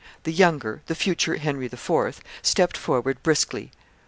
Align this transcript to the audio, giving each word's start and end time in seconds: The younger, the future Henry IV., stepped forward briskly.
The 0.23 0.33
younger, 0.33 0.81
the 0.87 0.95
future 0.95 1.35
Henry 1.35 1.67
IV., 1.67 2.19
stepped 2.41 2.75
forward 2.75 3.21
briskly. 3.21 3.71